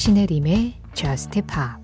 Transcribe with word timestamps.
신혜림의 0.00 0.80
Just 0.94 1.42
Pop 1.42 1.78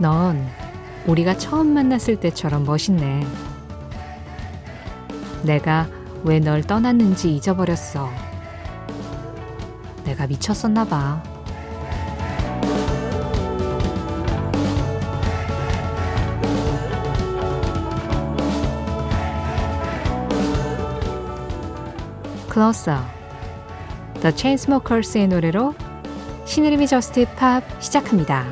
넌 0.00 0.44
우리가 1.06 1.38
처음 1.38 1.72
만났을 1.72 2.18
때처럼 2.18 2.64
멋있네. 2.64 3.24
내가 5.44 5.86
왜 6.24 6.40
널 6.40 6.62
떠났는지 6.62 7.32
잊어버렸어. 7.36 8.10
내가 10.04 10.26
미쳤었나 10.26 10.84
봐. 10.84 11.22
Closer 22.56 23.02
The 24.22 24.34
Chainsmokers의 24.34 25.28
노래로 25.28 25.74
신혜림의 26.46 26.86
Just 26.86 27.26
Pop 27.36 27.62
시작합니다. 27.82 28.46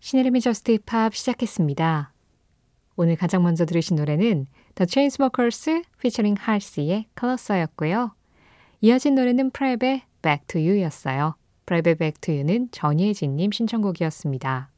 신혜림의 0.00 0.40
Just 0.40 0.76
Pop 0.84 1.14
시작했습니다. 1.14 2.12
오늘 2.96 3.14
가장 3.14 3.44
먼저 3.44 3.64
들으신 3.64 3.94
노래는 3.94 4.48
The 4.74 4.88
Chainsmokers 4.90 5.70
featuring 6.00 6.40
Halsey의 6.42 7.06
Closer였고요. 7.16 8.16
이어진 8.80 9.14
노래는 9.14 9.52
프라이브의 9.52 10.02
Back 10.20 10.46
to 10.48 10.60
You였어요. 10.60 11.36
프라이브의 11.66 11.94
Back 11.94 12.20
to 12.22 12.34
You는 12.34 12.72
전예진님 12.72 13.52
신청곡이었습니다. 13.52 14.71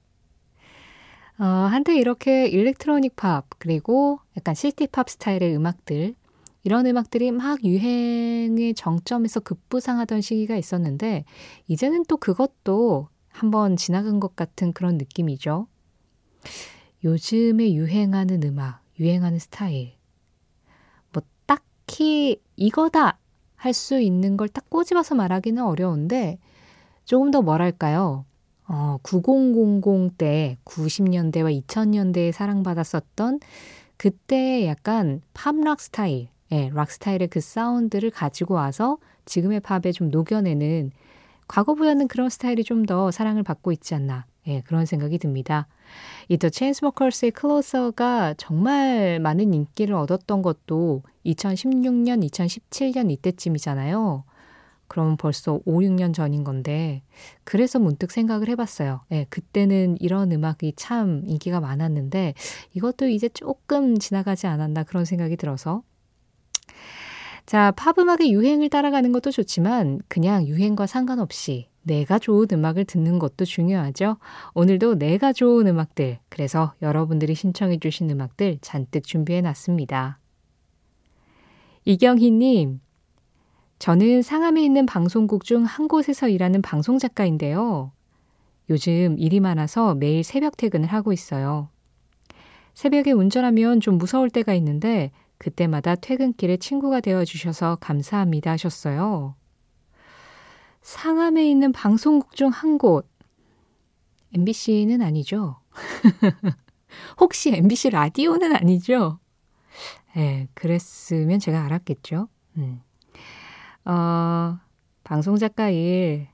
어, 1.39 1.45
한때 1.45 1.97
이렇게 1.97 2.47
electronic 2.47 3.17
팝 3.17 3.47
그리고 3.59 4.21
약간 4.37 4.55
city 4.55 4.87
팝 4.89 5.11
스타일의 5.11 5.57
음악들 5.57 6.15
이런 6.63 6.87
음악들이 6.87 7.31
막 7.33 7.63
유행의 7.65 8.75
정점에서 8.75 9.41
급부상하던 9.41 10.21
시기가 10.21 10.57
있었는데 10.57 11.25
이제는 11.69 12.05
또 12.09 12.17
그것도 12.17 13.09
한번 13.29 13.77
지나간 13.77 14.21
것 14.21 14.37
같은 14.37 14.73
그런 14.73 14.97
느낌이죠. 14.97 15.67
요즘에 17.05 17.75
유행하는 17.75 18.43
음악, 18.45 18.83
유행하는 18.99 19.39
스타일. 19.39 19.93
뭐 21.13 21.23
딱히 21.47 22.41
이거다 22.57 23.19
할 23.57 23.73
수 23.73 23.99
있는 24.01 24.37
걸 24.37 24.49
딱 24.49 24.69
꼬집어서 24.71 25.15
말하기는 25.15 25.63
어려운데 25.63 26.39
조금 27.05 27.31
더 27.31 27.43
뭐랄까요? 27.43 28.25
어, 28.67 28.99
9000때 29.03 30.57
90년대와 30.65 31.65
2000년대에 31.67 32.33
사랑받았었던 32.33 33.41
그때 33.97 34.67
약간 34.67 35.21
팝락 35.35 35.81
스타일, 35.81 36.29
예, 36.53 36.71
락 36.73 36.91
스타일의 36.91 37.29
그 37.29 37.41
사운드를 37.41 38.11
가지고 38.11 38.55
와서 38.55 38.99
지금의 39.27 39.61
팝에 39.61 39.93
좀 39.93 40.11
녹여내는 40.11 40.91
과거보다는 41.49 42.09
그런 42.09 42.31
스타일이 42.31 42.65
좀 42.65 42.87
더 42.87 43.11
사랑을 43.11 43.43
받고 43.43 43.73
있지 43.73 43.95
않나. 43.95 44.27
예, 44.47 44.61
그런 44.63 44.85
생각이 44.87 45.19
듭니다. 45.19 45.67
이 46.29 46.37
The 46.39 46.49
Chainsmokers의 46.51 47.31
Closer가 47.33 48.35
정말 48.37 49.19
많은 49.21 49.55
인기를 49.55 49.95
얻었던 49.95 50.43
것도 50.43 51.03
2016년, 51.25 52.29
2017년 52.29 53.11
이때쯤이잖아요. 53.11 54.25
그럼 54.87 55.17
벌써 55.17 55.61
5, 55.65 55.81
6년 55.81 56.15
전인 56.15 56.45
건데 56.45 57.03
그래서 57.45 57.79
문득 57.79 58.11
생각을 58.11 58.49
해봤어요. 58.49 59.03
예, 59.13 59.27
그때는 59.31 59.97
이런 60.01 60.33
음악이 60.33 60.75
참 60.77 61.23
인기가 61.27 61.61
많았는데 61.61 62.35
이것도 62.75 63.09
이제 63.09 63.29
조금 63.29 63.99
지나가지 63.99 64.47
않았나 64.47 64.85
그런 64.85 65.05
생각이 65.05 65.37
들어서 65.37 65.83
자, 67.47 67.73
팝 67.73 67.99
음악의 67.99 68.33
유행을 68.33 68.71
따라가는 68.71 69.13
것도 69.13 69.31
좋지만 69.31 70.01
그냥 70.09 70.47
유행과 70.47 70.87
상관없이 70.87 71.69
내가 71.83 72.19
좋은 72.19 72.47
음악을 72.51 72.87
듣는 72.87 73.19
것도 73.19 73.45
중요하죠. 73.45 74.17
오늘도 74.55 74.99
내가 74.99 75.35
좋은 75.35 75.67
음악들, 75.67 76.19
그래서 76.31 76.73
여러분들이 76.81 77.35
신청해 77.35 77.79
주신 77.81 78.09
음악들 78.09 78.59
잔뜩 78.63 79.05
준비해 79.05 79.43
놨습니다. 79.43 80.19
이경희님, 81.85 82.81
저는 83.79 84.23
상암에 84.23 84.63
있는 84.65 84.87
방송국 84.87 85.45
중 85.45 85.65
한 85.65 85.89
곳에서 85.89 86.29
일하는 86.29 86.63
방송 86.63 86.99
작가인데요. 86.99 87.93
요즘 88.71 89.19
일이 89.19 89.41
많아서 89.41 89.95
매일 89.95 90.25
새벽 90.25 90.57
퇴근을 90.57 90.89
하고 90.89 91.13
있어요. 91.13 91.69
새벽에 92.73 93.13
운전하면 93.13 93.81
좀 93.81 93.99
무서울 93.99 94.31
때가 94.31 94.55
있는데 94.55 95.11
그때마다 95.39 95.95
퇴근길에 95.97 96.57
친구가 96.57 97.01
되어 97.01 97.25
주셔서 97.25 97.77
감사합니다 97.81 98.53
하셨어요. 98.53 99.35
상암에 100.83 101.49
있는 101.49 101.73
방송국 101.73 102.35
중 102.37 102.51
한 102.51 102.79
곳. 102.79 103.09
MBC는 104.35 105.03
아니죠? 105.03 105.57
혹시 107.21 107.55
MBC 107.55 107.91
라디오는 107.91 108.55
아니죠? 108.57 109.19
예, 110.17 110.21
네, 110.21 110.49
그랬으면 110.55 111.39
제가 111.39 111.65
알았겠죠. 111.65 112.29
음. 112.59 112.81
어, 113.85 114.59
방송 115.05 115.37
작가 115.37 115.69
일 115.71 116.29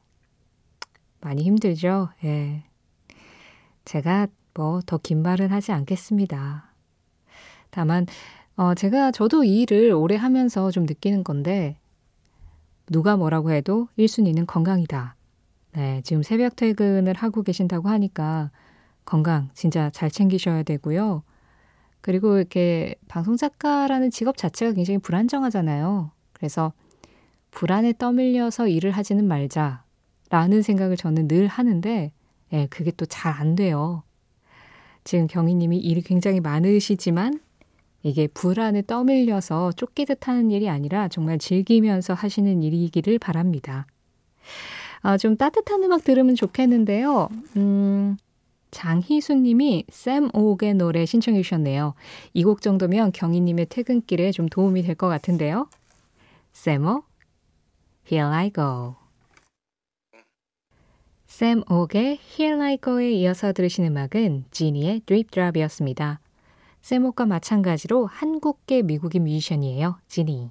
많이 1.20 1.42
힘들죠. 1.42 2.10
예. 2.24 2.64
제가 3.84 4.28
뭐 4.54 4.80
더 4.82 4.98
긴 4.98 5.22
말은 5.22 5.50
하지 5.50 5.72
않겠습니다. 5.72 6.72
다만 7.70 8.06
어, 8.56 8.74
제가 8.74 9.10
저도 9.12 9.44
이 9.44 9.62
일을 9.62 9.92
오래 9.92 10.16
하면서 10.16 10.70
좀 10.70 10.84
느끼는 10.84 11.24
건데 11.24 11.78
누가 12.90 13.16
뭐라고 13.16 13.52
해도 13.52 13.88
1순위는 13.98 14.46
건강이다. 14.46 15.16
네, 15.72 16.02
지금 16.02 16.22
새벽 16.22 16.56
퇴근을 16.56 17.14
하고 17.14 17.42
계신다고 17.42 17.88
하니까 17.88 18.50
건강 19.04 19.50
진짜 19.54 19.90
잘 19.90 20.10
챙기셔야 20.10 20.62
되고요. 20.64 21.22
그리고 22.00 22.38
이렇게 22.38 22.94
방송 23.08 23.36
작가라는 23.36 24.10
직업 24.10 24.36
자체가 24.36 24.72
굉장히 24.72 24.98
불안정하잖아요. 24.98 26.10
그래서 26.32 26.72
불안에 27.50 27.94
떠밀려서 27.98 28.68
일을 28.68 28.90
하지는 28.92 29.26
말자라는 29.26 30.62
생각을 30.62 30.96
저는 30.96 31.28
늘 31.28 31.46
하는데 31.46 32.12
예, 32.52 32.66
그게 32.68 32.90
또 32.92 33.06
잘 33.06 33.32
안 33.40 33.54
돼요. 33.54 34.02
지금 35.04 35.26
경희님이 35.26 35.78
일이 35.78 36.02
굉장히 36.02 36.40
많으시지만 36.40 37.40
이게 38.02 38.26
불안에 38.28 38.82
떠밀려서 38.86 39.72
쫓기듯 39.72 40.26
하는 40.28 40.50
일이 40.50 40.68
아니라 40.68 41.08
정말 41.08 41.38
즐기면서 41.38 42.14
하시는 42.14 42.62
일이기를 42.62 43.18
바랍니다. 43.18 43.86
아, 45.02 45.16
좀 45.16 45.36
따뜻한 45.36 45.82
음악 45.84 46.04
들으면 46.04 46.34
좋겠는데요. 46.34 47.28
음, 47.56 48.16
장희수 48.70 49.34
님이 49.34 49.84
샘 49.90 50.28
오옥의 50.34 50.74
노래 50.74 51.04
신청해 51.06 51.42
주셨네요. 51.42 51.94
이 52.34 52.44
곡 52.44 52.60
정도면 52.62 53.12
경희님의 53.12 53.66
퇴근길에 53.66 54.30
좀 54.32 54.48
도움이 54.48 54.82
될 54.82 54.94
것 54.94 55.08
같은데요. 55.08 55.68
샘오, 56.52 57.02
Here 58.12 58.26
I 58.26 58.50
Go. 58.50 58.97
샘 61.26 61.62
옥의 61.71 62.19
Here 62.19 62.60
I 62.60 62.78
Go에 62.82 63.12
이어서 63.12 63.53
들으신 63.53 63.84
음악은 63.84 64.47
지니의 64.50 65.03
Drip 65.06 65.31
Drop이었습니다. 65.31 66.19
샘 66.82 67.04
옥과 67.04 67.26
마찬가지로 67.26 68.06
한국계 68.06 68.82
미국인 68.82 69.22
뮤지션이에요. 69.22 70.00
지니. 70.09 70.50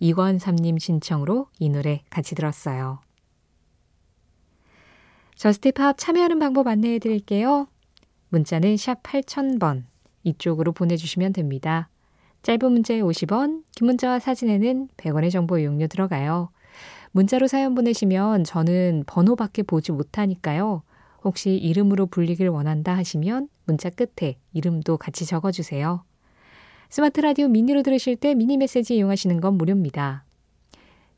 이권삼님 0.00 0.78
신청으로 0.78 1.46
이 1.60 1.68
노래 1.68 2.02
같이 2.10 2.34
들었어요. 2.34 2.98
저스티팝 5.36 5.98
참여하는 5.98 6.40
방법 6.40 6.66
안내해 6.66 6.98
드릴게요. 6.98 7.68
문자는 8.30 8.76
샵 8.76 9.04
8000번 9.04 9.84
이쪽으로 10.24 10.72
보내주시면 10.72 11.32
됩니다. 11.32 11.88
짧은 12.42 12.72
문자에 12.72 13.00
50원, 13.02 13.62
긴 13.70 13.86
문자와 13.86 14.18
사진에는 14.18 14.88
100원의 14.96 15.30
정보 15.30 15.60
이용료 15.60 15.86
들어가요. 15.86 16.50
문자로 17.12 17.46
사연 17.46 17.74
보내시면 17.74 18.44
저는 18.44 19.04
번호밖에 19.06 19.62
보지 19.62 19.92
못하니까요. 19.92 20.82
혹시 21.24 21.54
이름으로 21.56 22.06
불리길 22.06 22.48
원한다 22.48 22.96
하시면 22.96 23.48
문자 23.64 23.90
끝에 23.90 24.38
이름도 24.52 24.96
같이 24.96 25.24
적어주세요. 25.24 26.04
스마트 26.88 27.20
라디오 27.20 27.48
미니로 27.48 27.82
들으실 27.82 28.16
때 28.16 28.34
미니 28.34 28.56
메시지 28.56 28.96
이용하시는 28.96 29.40
건 29.40 29.54
무료입니다. 29.54 30.24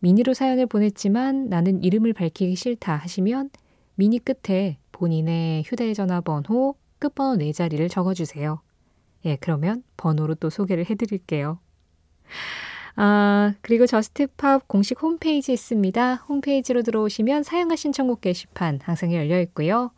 미니로 0.01 0.35
사연을 0.35 0.67
보냈지만 0.67 1.49
나는 1.49 1.83
이름을 1.83 2.13
밝히기 2.13 2.55
싫다 2.57 2.97
하시면 2.97 3.51
미니 3.95 4.19
끝에 4.19 4.79
본인의 4.93 5.63
휴대전화 5.65 6.21
번호, 6.21 6.75
끝번호 6.99 7.39
4자리를 7.39 7.91
적어주세요. 7.91 8.61
예, 9.25 9.37
그러면 9.41 9.83
번호로 9.97 10.35
또 10.35 10.51
소개를 10.51 10.91
해드릴게요. 10.91 11.59
아, 12.97 13.55
그리고 13.61 13.87
Just 13.87 14.34
Pop 14.34 14.69
공식 14.69 15.03
홈페이지 15.03 15.53
있습니다. 15.53 16.15
홈페이지로 16.29 16.83
들어오시면 16.83 17.43
사연하고 17.43 17.77
신청곡 17.77 18.21
게시판 18.21 18.81
항상 18.83 19.13
열려 19.13 19.41
있고요. 19.41 19.91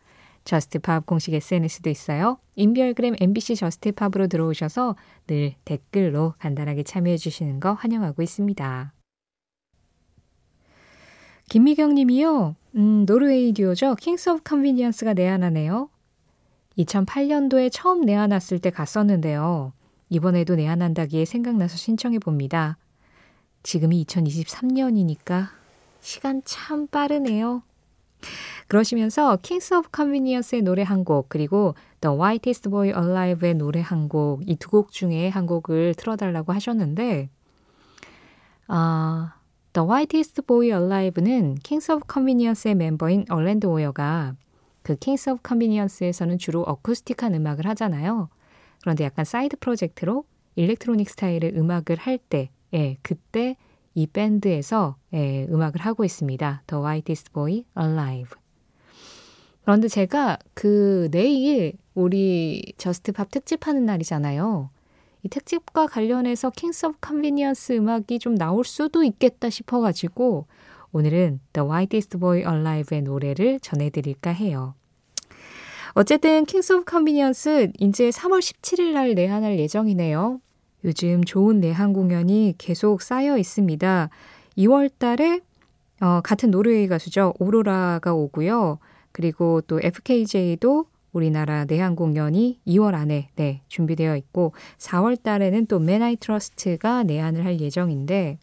Just 0.45 0.79
Pop 0.79 1.05
공식 1.05 1.35
SNS도 1.35 1.91
있어요. 1.91 2.39
인별그램 2.55 3.17
MBC 3.21 3.57
Just 3.57 3.83
Pop으로 3.83 4.29
들어오셔서 4.29 4.97
늘 5.27 5.55
댓글로 5.65 6.35
간단하게 6.39 6.85
참여해 6.85 7.17
주시는 7.17 7.61
거 7.61 7.73
환영하고 7.73 8.23
있습니다. 8.23 8.93
김미경 11.49 11.95
님이요. 11.95 12.57
음, 12.77 13.07
노르웨이 13.07 13.53
듀오죠. 13.53 13.97
Kings 13.97 14.31
of 14.31 14.43
Convenience가 14.45 15.15
내한하네요. 15.15 15.91
2008년도에 16.79 17.71
처음 17.73 18.03
내한왔을 18.03 18.59
때 18.59 18.71
갔었는데요. 18.71 19.73
이번에도 20.09 20.55
내한한다기에 20.55 21.25
생각나서 21.25 21.77
신청해 21.77 22.21
봅니다. 22.21 22.79
지금이 23.67 24.05
2023년이니까 24.05 25.49
시간 26.01 26.41
참 26.45 26.87
빠르네요. 26.87 27.65
그러시면서 28.69 29.39
Kings 29.43 29.75
of 29.75 29.89
Convenience의 29.91 30.63
노래 30.63 30.85
한 30.85 31.05
곡, 31.05 31.29
그리고 31.29 31.75
The 32.01 32.17
Whitest 32.17 32.69
Boy 32.69 32.91
Alive의 32.97 33.55
노래 33.55 33.81
한 33.81 34.09
곡, 34.09 34.49
이 34.49 34.55
두 34.55 34.71
곡 34.71 34.93
중에 34.93 35.29
한 35.31 35.47
곡을 35.47 35.95
틀어달라고 35.97 36.53
하셨는데, 36.53 37.29
아, 38.69 39.35
The 39.73 39.89
Whitest 39.89 40.43
Boy 40.43 40.69
Alive는 40.69 41.57
Kings 41.57 41.91
of 41.91 42.05
Convenience의 42.07 42.77
멤버인 42.77 43.25
Erlend 43.31 43.67
Øye가 43.67 44.37
그 44.83 44.95
Kings 44.95 45.31
of 45.31 45.43
Convenience에서는 45.43 46.39
주로 46.39 46.63
어쿠스틱한 46.63 47.35
음악을 47.35 47.67
하잖아요. 47.67 48.29
그런데 48.81 49.03
약간 49.03 49.25
사이드 49.25 49.57
프로젝트로 49.57 50.25
electronic 50.55 51.11
스타일의 51.11 51.55
음악을 51.57 51.97
할 51.97 52.19
때, 52.19 52.51
예, 52.77 52.99
그때 53.03 53.57
이 53.95 54.07
밴드에서 54.07 54.97
예, 55.15 55.47
음악을 55.51 55.81
하고 55.81 56.05
있습니다. 56.05 56.63
The 56.67 56.85
Whitest 56.85 57.33
Boy 57.33 57.65
Alive. 57.79 58.39
그런데 59.63 59.89
제가 59.89 60.39
그 60.55 61.09
내일 61.11 61.73
우리 61.95 62.75
Just 62.77 63.13
Pop 63.13 63.31
특집 63.31 63.67
하는 63.67 63.87
날이잖아요. 63.87 64.71
이 65.23 65.29
특집과 65.29 65.87
관련해서 65.89 66.51
Kings 66.51 66.87
of 66.87 66.99
Convenience 67.01 67.73
음악이 67.73 68.21
좀 68.21 68.37
나올 68.37 68.65
수도 68.65 69.03
있겠다 69.03 69.51
싶어가지고 69.51 70.47
오늘은 70.93 71.41
The 71.53 71.69
Whitest 71.69 72.19
Boy 72.19 72.45
Alive의 72.47 73.03
노래를 73.03 73.59
전해드릴까 73.61 74.31
해요. 74.31 74.75
어쨌든 75.95 76.45
Kings 76.45 76.75
of 76.75 76.85
Convenience 76.85 77.73
이제 77.81 78.11
3월 78.11 78.39
17일 78.39 78.93
날 78.93 79.15
내한할 79.15 79.59
예정이네요. 79.59 80.41
요즘 80.85 81.25
좋은 81.25 81.61
내한 81.61 81.93
공연이 81.93 82.55
계속 82.59 83.03
쌓여 83.03 83.39
있습니다. 83.39 84.11
2월 84.59 84.91
달에 84.99 85.41
어, 86.01 86.21
같은 86.23 86.51
노르웨이 86.51 86.89
가수죠. 86.89 87.35
오로라가 87.39 88.15
오고요. 88.15 88.79
그리고 89.13 89.63
또 89.63 89.81
FKJ도 89.83 90.87
우리나라 91.13 91.65
내한 91.65 91.97
공연이 91.97 92.61
2월 92.67 92.95
안에 92.95 93.31
네, 93.37 93.63
준비되어 93.69 94.17
있고 94.17 94.53
4월 94.79 95.21
달에는 95.23 95.67
또 95.67 95.79
Men 95.79 96.17
I 96.17 96.28
Trust가 96.28 97.05
내한을 97.05 97.45
할 97.47 97.59
예정인데 97.59 98.39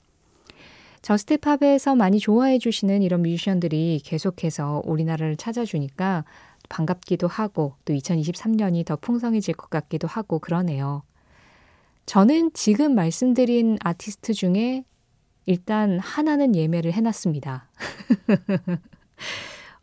Just 1.03 1.37
Pop에서 1.37 1.95
많이 1.95 2.17
좋아해 2.17 2.57
주시는 2.57 3.01
이런 3.03 3.21
뮤지션들이 3.21 4.01
계속해서 4.03 4.81
우리나라를 4.85 5.35
찾아주니까 5.35 6.23
반갑기도 6.69 7.27
하고 7.27 7.75
또 7.85 7.93
2023년이 7.93 8.85
더 8.85 8.95
풍성해질 8.95 9.53
것 9.53 9.69
같기도 9.69 10.07
하고 10.07 10.39
그러네요. 10.39 11.03
저는 12.05 12.51
지금 12.53 12.95
말씀드린 12.95 13.77
아티스트 13.81 14.33
중에 14.33 14.83
일단 15.45 15.99
하나는 15.99 16.55
예매를 16.55 16.93
해놨습니다. 16.93 17.69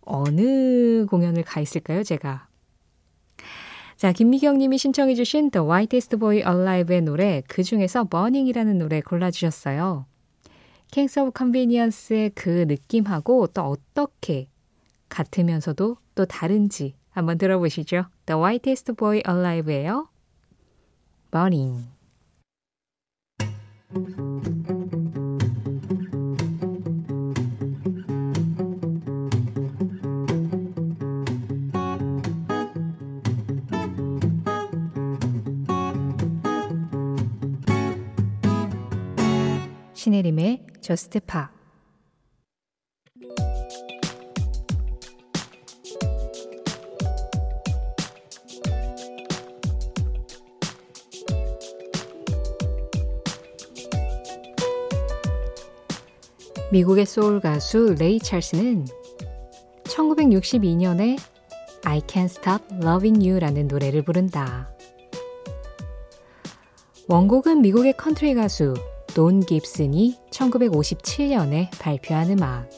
어느 0.03 1.07
공연을 1.07 1.43
가 1.45 1.61
있을까요, 1.61 2.03
제가? 2.03 2.49
자, 3.97 4.13
김미경 4.13 4.59
님이 4.59 4.79
신청해 4.79 5.15
주신 5.15 5.51
The 5.51 5.67
Whitest 5.67 6.17
Boy 6.17 6.39
Alive의 6.39 7.03
노래, 7.03 7.43
그 7.47 7.63
중에서 7.63 8.05
Burning이라는 8.05 8.79
노래 8.79 9.01
골라주셨어요. 9.03 10.07
Kings 10.91 11.19
of 11.21 11.33
Convenience의 11.37 12.31
그 12.31 12.65
느낌하고 12.67 13.49
또 13.49 13.63
어떻게 13.63 14.49
같으면서도 15.09 15.99
또 16.15 16.25
다른지 16.25 16.95
한번 17.11 17.39
들어보시죠. 17.39 18.07
The 18.27 18.41
Whitest 18.41 18.93
Boy 18.95 19.23
Alive예요. 19.29 20.09
Burning. 21.31 22.00
신혜림의 39.95 40.67
저스트 40.81 41.19
파 41.27 41.51
미국의 56.73 57.05
소울 57.05 57.41
가수 57.41 57.97
레이 57.99 58.21
찰스는 58.21 58.87
1962년에 59.85 61.19
I 61.85 62.01
Can't 62.03 62.27
Stop 62.27 62.65
Loving 62.77 63.27
You라는 63.29 63.67
노래를 63.67 64.03
부른다. 64.03 64.71
원곡은 67.09 67.63
미국의 67.63 67.95
컨트리 67.95 68.35
가수 68.35 68.75
논 69.15 69.41
깁슨이 69.41 70.17
1957년에 70.31 71.71
발표한 71.81 72.31
음악. 72.31 72.71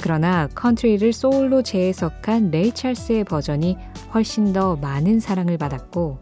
그러나 0.00 0.46
컨트리를 0.54 1.12
소울로 1.12 1.64
재해석한 1.64 2.52
레이 2.52 2.70
찰스의 2.72 3.24
버전이 3.24 3.76
훨씬 4.14 4.52
더 4.52 4.76
많은 4.76 5.18
사랑을 5.18 5.58
받았고 5.58 6.18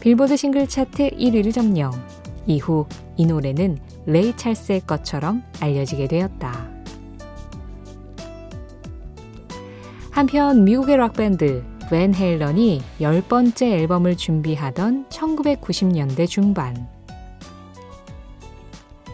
빌보드 0.00 0.36
싱글 0.36 0.66
차트 0.66 1.10
1위를 1.10 1.54
점령. 1.54 1.92
이후 2.46 2.86
이 3.16 3.26
노래는 3.26 3.78
레이 4.06 4.36
찰스의 4.36 4.82
것처럼 4.86 5.42
알려지게 5.60 6.08
되었다. 6.08 6.70
한편 10.10 10.64
미국의 10.64 10.96
락밴드 10.96 11.64
Van 11.90 12.14
Halen이 12.14 12.82
열 13.00 13.22
번째 13.22 13.78
앨범을 13.78 14.16
준비하던 14.16 15.06
1990년대 15.08 16.28
중반. 16.28 16.88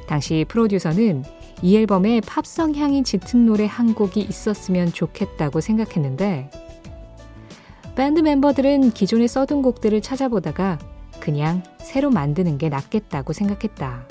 당시 0.07 0.45
프로듀서는 0.49 1.25
이 1.63 1.77
앨범에 1.77 2.21
팝 2.21 2.75
성향이 2.75 3.05
짙은 3.05 3.47
노래 3.47 3.67
한 3.67 3.95
곡이 3.95 4.21
있었으면 4.21 4.93
좋겠다고 4.93 5.61
생각했는데, 5.61 6.51
밴드 7.95 8.21
멤버들은 8.21 8.91
기존에 8.91 9.27
써둔 9.27 9.63
곡들을 9.63 10.01
찾아보다가 10.03 10.79
그냥 11.25 11.63
새로 11.79 12.11
만드는 12.11 12.59
게 12.59 12.69
낫겠다고 12.69 13.33
생각했다. 13.33 14.07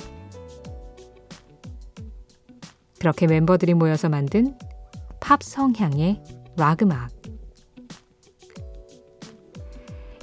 그렇게 2.97 3.27
멤버들이 3.27 3.75
모여서 3.75 4.09
만든 4.09 4.57
팝 5.19 5.43
성향의 5.43 6.23
락 6.57 6.81
음악. 6.81 7.11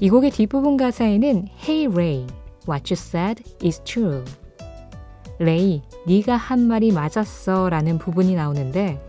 이 0.00 0.10
곡의 0.10 0.32
뒷부분 0.32 0.76
가사에는 0.76 1.46
Hey 1.62 1.86
Ray, 1.86 2.26
what 2.68 2.92
you 2.92 2.98
said 2.98 3.44
is 3.64 3.80
true. 3.84 4.24
레이, 5.38 5.82
네가 6.08 6.36
한 6.36 6.66
말이 6.66 6.90
맞았어 6.90 7.68
라는 7.68 7.98
부분이 7.98 8.34
나오는데 8.34 9.00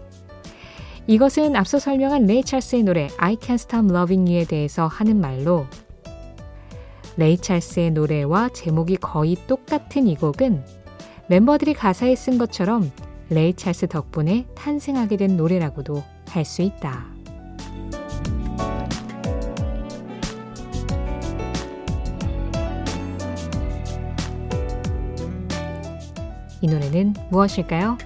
이것은 1.08 1.56
앞서 1.56 1.80
설명한 1.80 2.28
레이 2.28 2.44
찰스의 2.44 2.84
노래 2.84 3.08
I 3.18 3.38
Can't 3.38 3.56
Stop 3.56 3.88
Loving 3.90 4.30
You에 4.30 4.46
대해서 4.46 4.86
하는 4.86 5.20
말로 5.20 5.66
레이 7.18 7.38
찰스의 7.38 7.91
노래와 7.91 8.50
제목이 8.50 8.98
거의 8.98 9.36
똑같은 9.48 10.08
이 10.08 10.15
곡은 10.15 10.63
멤버들이 11.27 11.74
가사에 11.74 12.15
쓴 12.15 12.38
것처럼 12.38 12.91
레이 13.30 13.53
찰스 13.53 13.88
덕분에 13.88 14.48
탄생하게 14.56 15.18
된 15.18 15.38
노래라고도 15.38 16.03
할 16.27 16.46
수 16.46 16.62
있다. 16.62 17.06
이 26.63 26.68
노래는 26.68 27.15
무엇일까요? 27.32 27.98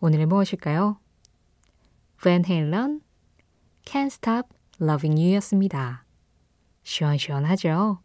오늘은 0.00 0.28
무엇일까요? 0.28 0.98
Van 2.20 2.44
Halen, 2.44 3.00
Can't 3.92 4.06
Stop 4.06 4.48
Loving 4.80 5.20
You였습니다. 5.20 6.06
시원시원하죠? 6.82 7.98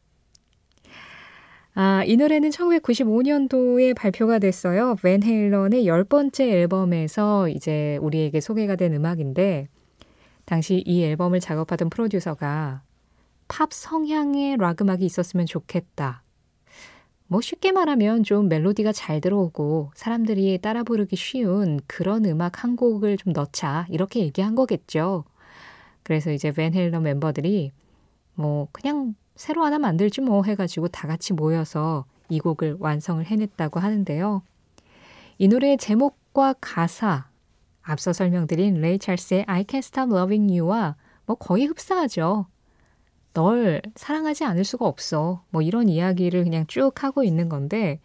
아, 1.76 2.04
이 2.06 2.18
노래는 2.18 2.50
1995년도에 2.50 3.96
발표가 3.96 4.38
됐어요. 4.38 4.98
벤 5.02 5.24
헤일런의 5.24 5.88
열 5.88 6.04
번째 6.04 6.52
앨범에서 6.52 7.48
이제 7.48 7.98
우리에게 8.02 8.42
소개가 8.42 8.76
된 8.76 8.96
음악인데, 8.96 9.70
당시 10.44 10.84
이 10.86 11.04
앨범을 11.04 11.40
작업하던 11.40 11.90
프로듀서가 11.90 12.82
팝 13.48 13.72
성향의 13.72 14.58
락 14.58 14.82
음악이 14.82 15.06
있었으면 15.06 15.46
좋겠다. 15.46 16.22
뭐 17.28 17.40
쉽게 17.40 17.72
말하면 17.72 18.24
좀 18.24 18.50
멜로디가 18.50 18.92
잘 18.92 19.22
들어오고 19.22 19.92
사람들이 19.96 20.60
따라 20.62 20.84
부르기 20.84 21.16
쉬운 21.16 21.80
그런 21.88 22.26
음악 22.26 22.66
한 22.66 22.76
곡을 22.76 23.16
좀 23.16 23.32
넣자. 23.32 23.88
이렇게 23.90 24.20
얘기한 24.20 24.54
거겠죠. 24.56 25.24
그래서 26.08 26.32
이제 26.32 26.54
벤 26.54 26.74
헬런 26.74 27.04
멤버들이 27.04 27.74
뭐 28.34 28.70
그냥 28.72 29.14
새로 29.36 29.66
하나 29.66 29.78
만들지 29.78 30.22
뭐 30.22 30.42
해가지고 30.42 30.88
다 30.88 31.06
같이 31.06 31.34
모여서 31.34 32.06
이 32.30 32.40
곡을 32.40 32.78
완성을 32.80 33.26
해냈다고 33.26 33.82
하는데요. 33.82 34.42
이 35.38 35.50
노래의 35.50 35.78
제목과 35.78 36.56
가사, 36.62 37.28
앞서 37.82 38.14
설명드린 38.14 38.76
레이 38.76 39.00
찰스의 39.00 39.44
I 39.48 39.66
Can't 39.66 39.80
Stop 39.80 40.14
Loving 40.14 40.58
You와 40.58 40.96
뭐 41.26 41.36
거의 41.36 41.66
흡사하죠. 41.66 42.46
널 43.34 43.82
사랑하지 43.96 44.46
않을 44.46 44.64
수가 44.64 44.86
없어. 44.86 45.44
뭐 45.50 45.62
이런 45.62 45.90
이야기를 45.90 46.46
그냥 46.46 46.66
쭉 46.68 47.04
하고 47.04 47.26
있는 47.26 47.50
건데, 47.50 48.00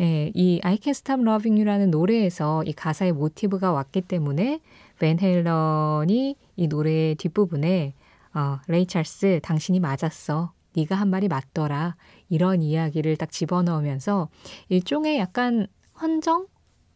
예, 0.00 0.32
이 0.34 0.60
I 0.64 0.78
Can't 0.78 0.90
Stop 0.90 1.22
Loving 1.22 1.60
You라는 1.60 1.92
노래에서 1.92 2.64
이 2.64 2.72
가사의 2.72 3.12
모티브가 3.12 3.70
왔기 3.70 4.00
때문에 4.00 4.60
Van 4.98 5.18
Halen이 5.20 6.36
이 6.56 6.68
노래의 6.68 7.16
뒷부분에 7.16 7.94
어, 8.34 8.58
레이 8.68 8.86
찰스 8.86 9.40
당신이 9.42 9.80
맞았어. 9.80 10.52
네가 10.74 10.94
한 10.94 11.08
말이 11.08 11.26
맞더라. 11.28 11.96
이런 12.28 12.60
이야기를 12.62 13.16
딱 13.16 13.30
집어넣으면서 13.30 14.28
일종의 14.68 15.18
약간 15.18 15.66
헌정, 16.00 16.46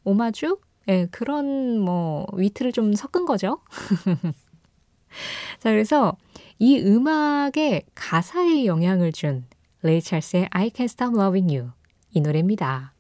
오마주, 0.04 0.58
예, 0.88 1.06
그런 1.10 1.78
뭐 1.80 2.26
위트를 2.34 2.72
좀 2.72 2.94
섞은 2.94 3.24
거죠. 3.24 3.60
자, 5.58 5.70
그래서 5.70 6.16
이 6.58 6.78
음악에 6.78 7.82
가사에 7.94 8.66
영향을 8.66 9.12
준 9.12 9.46
레이 9.82 10.02
찰스의 10.02 10.48
I 10.50 10.70
Can't 10.70 10.84
Stop 10.84 11.14
Loving 11.18 11.56
You 11.56 11.72
이 12.12 12.20
노래입니다. 12.20 12.92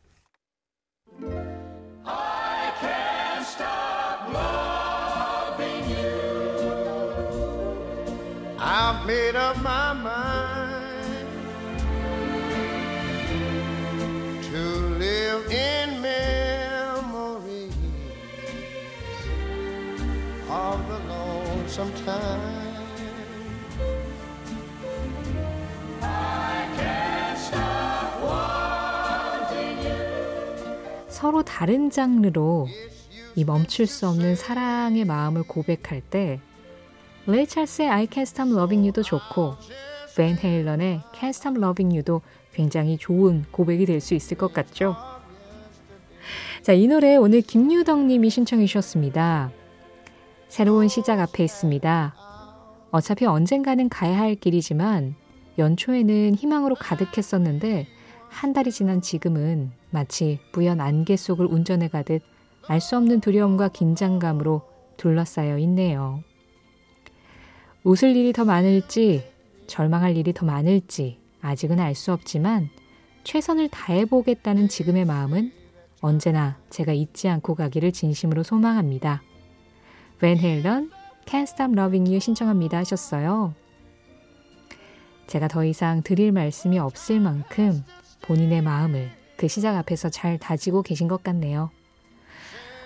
서로 31.08 31.42
다른 31.42 31.90
장르로 31.90 32.66
이 33.36 33.44
멈출 33.44 33.86
수 33.86 34.08
없는 34.08 34.36
사랑의 34.36 35.04
마음을 35.04 35.42
고백할 35.42 36.00
때 36.00 36.40
레이 37.26 37.46
찰스의 37.46 37.88
I 37.88 38.06
Can't 38.06 38.22
Stop 38.22 38.50
Loving 38.50 38.86
You도 38.86 39.02
좋고 39.02 39.54
벤 40.16 40.38
헤일런의 40.38 41.02
Can't 41.14 41.28
Stop 41.28 41.58
Loving 41.58 41.94
You도 41.94 42.22
굉장히 42.54 42.96
좋은 42.96 43.44
고백이 43.50 43.86
될 43.86 44.00
수 44.00 44.14
있을 44.14 44.36
것 44.38 44.52
같죠? 44.52 44.96
자, 46.62 46.72
이 46.72 46.88
노래 46.88 47.16
오늘 47.16 47.42
김유덕 47.42 48.06
님이 48.06 48.30
신청해 48.30 48.66
주셨습니다. 48.66 49.50
새로운 50.50 50.88
시작 50.88 51.20
앞에 51.20 51.44
있습니다. 51.44 52.14
어차피 52.90 53.24
언젠가는 53.24 53.88
가야 53.88 54.18
할 54.18 54.34
길이지만 54.34 55.14
연초에는 55.58 56.34
희망으로 56.34 56.74
가득했었는데 56.74 57.86
한 58.28 58.52
달이 58.52 58.72
지난 58.72 59.00
지금은 59.00 59.70
마치 59.90 60.40
부연 60.50 60.80
안개 60.80 61.16
속을 61.16 61.46
운전해 61.46 61.86
가듯 61.86 62.22
알 62.66 62.80
수 62.80 62.96
없는 62.96 63.20
두려움과 63.20 63.68
긴장감으로 63.68 64.62
둘러싸여 64.96 65.56
있네요. 65.58 66.24
웃을 67.84 68.16
일이 68.16 68.32
더 68.32 68.44
많을지, 68.44 69.22
절망할 69.68 70.16
일이 70.16 70.32
더 70.32 70.46
많을지 70.46 71.20
아직은 71.42 71.78
알 71.78 71.94
수 71.94 72.12
없지만 72.12 72.70
최선을 73.22 73.68
다해 73.68 74.04
보겠다는 74.04 74.66
지금의 74.66 75.04
마음은 75.04 75.52
언제나 76.00 76.58
제가 76.70 76.92
잊지 76.92 77.28
않고 77.28 77.54
가기를 77.54 77.92
진심으로 77.92 78.42
소망합니다. 78.42 79.22
웬 80.20 80.38
헬런, 80.38 80.90
Can't 81.24 81.42
Stop 81.42 81.72
Loving 81.72 82.10
You 82.10 82.20
신청합니다 82.20 82.78
하셨어요. 82.78 83.54
제가 85.26 85.48
더 85.48 85.64
이상 85.64 86.02
드릴 86.02 86.32
말씀이 86.32 86.78
없을 86.78 87.20
만큼 87.20 87.84
본인의 88.22 88.62
마음을 88.62 89.10
그 89.36 89.48
시작 89.48 89.76
앞에서 89.76 90.10
잘 90.10 90.38
다지고 90.38 90.82
계신 90.82 91.08
것 91.08 91.22
같네요. 91.22 91.70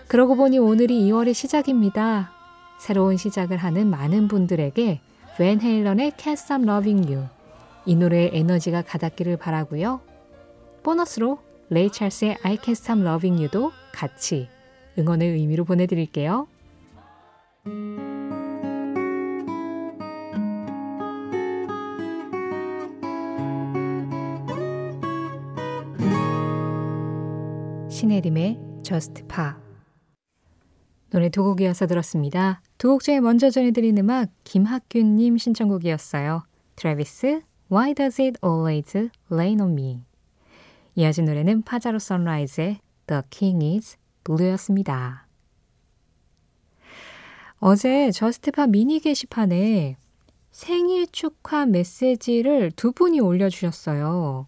그러고 0.07 0.37
보니 0.37 0.59
오늘이 0.59 1.01
2월의 1.09 1.35
시작입니다. 1.35 2.31
새로운 2.79 3.17
시작을 3.17 3.57
하는 3.57 3.89
많은 3.89 4.29
분들에게 4.29 5.01
웬 5.41 5.61
헤일런의 5.61 6.13
Can't 6.13 6.33
Stop 6.35 6.63
Loving 6.65 7.13
You 7.13 7.27
이 7.87 7.97
노래의 7.97 8.31
에너지가 8.35 8.83
가닿기를 8.83 9.39
바라고요. 9.39 10.01
보너스로 10.83 11.39
레이 11.71 11.91
찰스의 11.91 12.39
I 12.43 12.59
Can't 12.59 12.73
Stop 12.73 13.01
Loving 13.01 13.41
You도 13.41 13.73
같이 13.91 14.49
응원의 14.99 15.31
의미로 15.31 15.65
보내드릴게요. 15.65 16.47
신혜림의 27.89 28.59
Just 28.83 29.25
Pop 29.29 29.53
노래 31.11 31.29
두 31.31 31.43
곡 31.45 31.59
이어서 31.59 31.87
들었습니다. 31.87 32.61
두 32.77 32.89
곡 32.91 33.03
중에 33.03 33.21
먼저 33.21 33.49
전해드린 33.49 33.97
음악 33.99 34.31
김학균님 34.45 35.39
신청곡이었어요. 35.39 36.45
Travis 36.77 37.41
Why 37.73 37.95
Does 37.95 38.21
It 38.21 38.39
Always 38.45 39.09
Rain 39.31 39.61
On 39.61 39.71
Me 39.73 40.03
이어진 40.97 41.25
노래는 41.25 41.63
Pajaro 41.63 41.99
Sunrise의 41.99 42.79
The 43.07 43.23
King 43.31 43.65
Is 43.65 43.97
Blue였습니다. 44.25 45.24
어제 47.67 48.11
Just 48.11 48.43
Pop 48.43 48.67
미니 48.67 49.01
게시판에 49.01 49.97
생일 50.51 51.07
축하 51.11 51.65
메시지를 51.65 52.71
두 52.73 52.93
분이 52.93 53.21
올려주셨어요. 53.21 54.47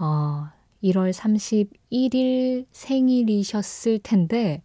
어, 0.00 0.48
1월 0.82 1.12
31일 1.12 2.66
생일이셨을 2.72 4.00
텐데, 4.00 4.64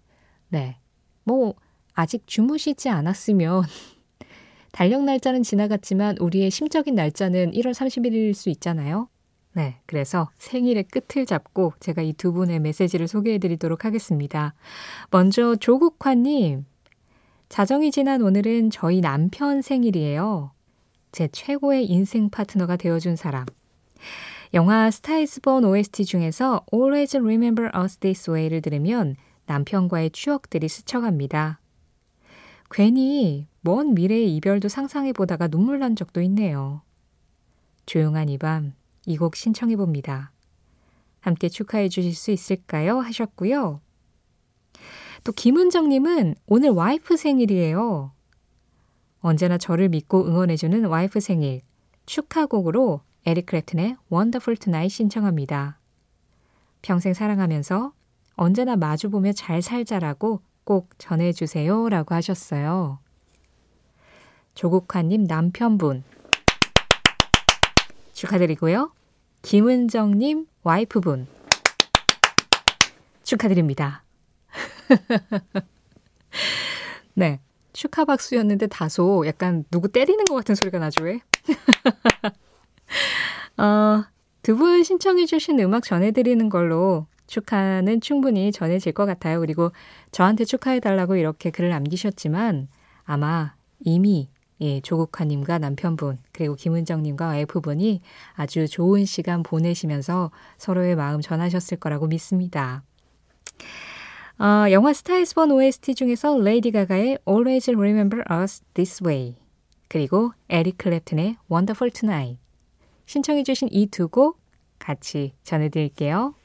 네. 0.49 0.79
뭐, 1.25 1.53
아직 1.93 2.25
주무시지 2.25 2.89
않았으면, 2.89 3.61
달력 4.73 5.03
날짜는 5.03 5.43
지나갔지만 5.43 6.17
우리의 6.17 6.49
심적인 6.49 6.95
날짜는 6.95 7.51
1월 7.51 7.71
31일일 7.71 8.33
수 8.33 8.49
있잖아요. 8.49 9.09
네. 9.53 9.79
그래서 9.85 10.31
생일의 10.39 10.85
끝을 10.85 11.27
잡고 11.27 11.73
제가 11.79 12.01
이 12.01 12.13
두 12.13 12.33
분의 12.33 12.61
메시지를 12.61 13.07
소개해 13.07 13.37
드리도록 13.37 13.85
하겠습니다. 13.85 14.55
먼저 15.11 15.55
조국화님, 15.55 16.65
자정이 17.49 17.91
지난 17.91 18.21
오늘은 18.21 18.69
저희 18.71 19.01
남편 19.01 19.61
생일이에요. 19.61 20.51
제 21.11 21.27
최고의 21.31 21.85
인생 21.85 22.29
파트너가 22.29 22.75
되어준 22.75 23.15
사람. 23.15 23.45
영화 24.53 24.91
스타이즈본 24.91 25.63
OST 25.65 26.05
중에서 26.05 26.65
Always 26.73 27.17
Remember 27.17 27.71
Us 27.75 27.97
This 27.97 28.29
Way를 28.29 28.61
들으면 28.61 29.15
남편과의 29.45 30.11
추억들이 30.11 30.67
스쳐갑니다. 30.67 31.59
괜히 32.69 33.47
먼 33.61 33.93
미래의 33.93 34.35
이별도 34.35 34.67
상상해 34.67 35.13
보다가 35.13 35.47
눈물 35.47 35.79
난 35.79 35.95
적도 35.95 36.21
있네요. 36.21 36.81
조용한 37.85 38.27
이 38.29 38.37
밤 38.37 38.73
이 39.05 39.17
곡 39.17 39.37
신청해 39.37 39.77
봅니다. 39.77 40.31
함께 41.21 41.47
축하해 41.47 41.87
주실 41.87 42.13
수 42.13 42.31
있을까요? 42.31 42.99
하셨고요. 42.99 43.79
또 45.27 45.33
김은정님은 45.33 46.35
오늘 46.45 46.69
와이프 46.69 47.17
생일이에요. 47.17 48.13
언제나 49.19 49.57
저를 49.57 49.89
믿고 49.89 50.25
응원해주는 50.25 50.85
와이프 50.85 51.19
생일 51.19 51.63
축하곡으로 52.05 53.01
에릭 53.25 53.47
크랩튼의 53.47 53.97
Wonderful 54.09 54.55
Tonight 54.55 54.87
신청합니다. 54.87 55.79
평생 56.81 57.13
사랑하면서 57.13 57.91
언제나 58.35 58.77
마주보며 58.77 59.33
잘 59.33 59.61
살자라고 59.61 60.39
꼭 60.63 60.91
전해주세요 60.97 61.89
라고 61.89 62.15
하셨어요. 62.15 62.99
조국화님 64.55 65.25
남편분 65.25 66.05
축하드리고요. 68.13 68.93
김은정님 69.41 70.47
와이프분 70.63 71.27
축하드립니다. 73.23 74.06
네. 77.13 77.39
축하 77.73 78.05
박수였는데 78.05 78.67
다소 78.67 79.25
약간 79.27 79.63
누구 79.69 79.87
때리는 79.89 80.25
것 80.25 80.33
같은 80.35 80.55
소리가 80.55 80.79
나죠, 80.79 81.03
왜? 81.03 81.19
어, 83.57 84.03
두 84.41 84.55
분 84.55 84.83
신청해주신 84.83 85.59
음악 85.59 85.83
전해드리는 85.83 86.49
걸로 86.49 87.05
축하는 87.27 88.01
충분히 88.01 88.51
전해질 88.51 88.93
것 88.93 89.05
같아요. 89.05 89.39
그리고 89.41 89.71
저한테 90.11 90.45
축하해달라고 90.45 91.17
이렇게 91.17 91.51
글을 91.51 91.69
남기셨지만 91.69 92.67
아마 93.03 93.53
이미 93.81 94.29
예, 94.59 94.81
조국화님과 94.81 95.59
남편분, 95.59 96.17
그리고 96.31 96.55
김은정님과 96.55 97.27
와이프분이 97.27 98.01
아주 98.33 98.67
좋은 98.67 99.05
시간 99.05 99.43
보내시면서 99.43 100.31
서로의 100.57 100.95
마음 100.95 101.21
전하셨을 101.21 101.77
거라고 101.77 102.07
믿습니다. 102.07 102.81
어, 104.39 104.69
영화 104.71 104.93
스타일스본 104.93 105.51
OST 105.51 105.95
중에서 105.95 106.37
레이디 106.37 106.71
가가의 106.71 107.17
Always 107.27 107.71
Remember 107.71 108.23
Us 108.31 108.61
This 108.75 109.03
Way 109.03 109.35
그리고 109.87 110.31
에릭 110.49 110.77
클랩튼의 110.77 111.37
Wonderful 111.49 111.91
Tonight 111.91 112.39
신청해 113.07 113.43
주신 113.43 113.67
이 113.71 113.87
두 113.87 114.07
곡 114.07 114.39
같이 114.77 115.33
전해드릴게요. 115.43 116.35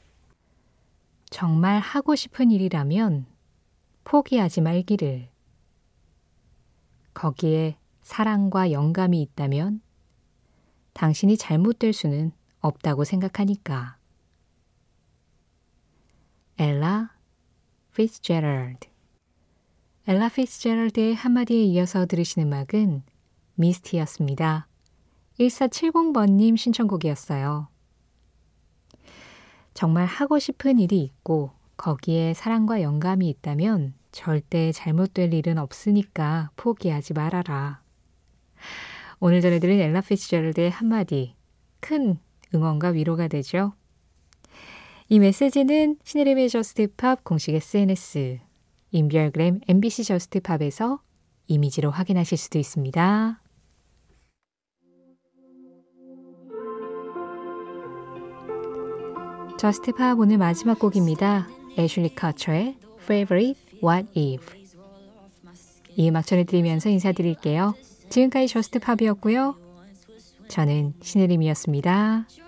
정말 1.29 1.79
하고 1.79 2.15
싶은 2.15 2.49
일이라면 2.51 3.27
포기하지 4.05 4.61
말기를 4.61 5.29
거기에 7.13 7.77
사랑과 8.01 8.71
영감이 8.71 9.21
있다면 9.21 9.81
당신이 10.93 11.37
잘못될 11.37 11.93
수는 11.93 12.31
없다고 12.59 13.03
생각하니까. 13.03 13.97
엘라 16.57 17.12
피츠제럴드 17.95 18.87
엘라 20.07 20.29
피츠제럴드의 20.29 21.13
한마디에 21.13 21.61
이어서 21.63 22.07
들으신 22.07 22.41
음악은 22.41 23.03
미스티였습니다. 23.53 24.67
1470번님 25.39 26.57
신청곡이었어요. 26.57 27.67
정말 29.75 30.07
하고 30.07 30.39
싶은 30.39 30.79
일이 30.79 31.01
있고 31.03 31.51
거기에 31.77 32.33
사랑과 32.33 32.81
영감이 32.81 33.29
있다면 33.29 33.93
절대 34.11 34.71
잘못될 34.71 35.33
일은 35.33 35.59
없으니까 35.59 36.49
포기하지 36.55 37.13
말아라. 37.13 37.81
오늘 39.19 39.41
전해드린 39.41 39.79
엘라 39.79 40.01
피츠제럴드의 40.01 40.71
한마디 40.71 41.35
큰 41.79 42.17
응원과 42.55 42.89
위로가 42.89 43.27
되죠. 43.27 43.73
이 45.13 45.19
메시지는 45.19 45.97
신혜림의 46.03 46.49
Just 46.49 46.91
Pop 46.91 47.23
공식 47.23 47.53
SNS, 47.53 48.39
인별그램 48.89 49.59
MBC 49.67 50.05
Just 50.05 50.40
Pop에서 50.40 51.01
이미지로 51.45 51.91
확인하실 51.91 52.35
수도 52.35 52.57
있습니다. 52.57 53.39
Just 59.59 59.92
Pop 59.92 60.17
오늘 60.17 60.39
마지막 60.39 60.79
곡입니다. 60.79 61.47
애슐리 61.77 62.15
카처의 62.15 62.79
Favorite 63.03 63.61
What 63.83 64.09
If 64.19 64.51
이 65.95 66.09
음악 66.09 66.25
전해드리면서 66.25 66.89
인사드릴게요. 66.89 67.75
지금까지 68.09 68.47
저스트팝이었고요. 68.47 69.57
저는 70.47 70.95
신혜림이었습니다. 71.03 72.25